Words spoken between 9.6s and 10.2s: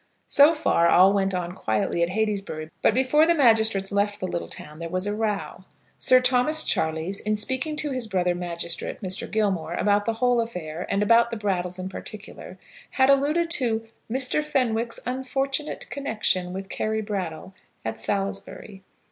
about the